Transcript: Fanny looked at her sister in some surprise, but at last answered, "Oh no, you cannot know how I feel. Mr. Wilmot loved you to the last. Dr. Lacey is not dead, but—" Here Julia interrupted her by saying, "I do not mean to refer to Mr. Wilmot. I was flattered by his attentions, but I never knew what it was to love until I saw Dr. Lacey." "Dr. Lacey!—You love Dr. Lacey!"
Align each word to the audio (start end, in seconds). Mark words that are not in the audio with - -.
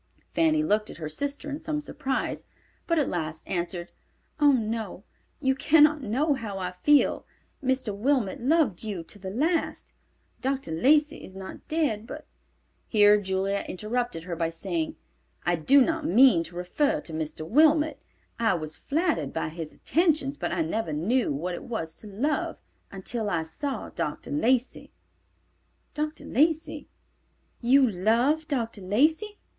Fanny 0.33 0.63
looked 0.63 0.89
at 0.89 0.97
her 0.97 1.07
sister 1.07 1.47
in 1.47 1.59
some 1.59 1.79
surprise, 1.79 2.47
but 2.87 2.97
at 2.97 3.07
last 3.07 3.47
answered, 3.47 3.91
"Oh 4.39 4.51
no, 4.51 5.03
you 5.39 5.53
cannot 5.53 6.01
know 6.01 6.33
how 6.33 6.57
I 6.57 6.71
feel. 6.71 7.27
Mr. 7.63 7.95
Wilmot 7.95 8.41
loved 8.41 8.83
you 8.83 9.03
to 9.03 9.19
the 9.19 9.29
last. 9.29 9.93
Dr. 10.41 10.71
Lacey 10.71 11.23
is 11.23 11.35
not 11.35 11.67
dead, 11.67 12.07
but—" 12.07 12.25
Here 12.87 13.21
Julia 13.21 13.63
interrupted 13.69 14.23
her 14.23 14.35
by 14.35 14.49
saying, 14.49 14.95
"I 15.45 15.55
do 15.55 15.79
not 15.81 16.03
mean 16.07 16.41
to 16.45 16.55
refer 16.55 16.99
to 17.01 17.13
Mr. 17.13 17.47
Wilmot. 17.47 18.01
I 18.39 18.55
was 18.55 18.77
flattered 18.77 19.31
by 19.31 19.49
his 19.49 19.71
attentions, 19.71 20.35
but 20.35 20.51
I 20.51 20.63
never 20.63 20.93
knew 20.93 21.31
what 21.31 21.53
it 21.53 21.65
was 21.65 21.93
to 21.97 22.07
love 22.07 22.59
until 22.91 23.29
I 23.29 23.43
saw 23.43 23.89
Dr. 23.89 24.31
Lacey." 24.31 24.93
"Dr. 25.93 26.25
Lacey!—You 26.25 27.87
love 27.87 28.47
Dr. 28.47 28.81
Lacey!" 28.81 29.37